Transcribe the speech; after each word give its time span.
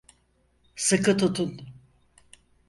Sıkı 0.75 1.17
tutun. 1.17 1.59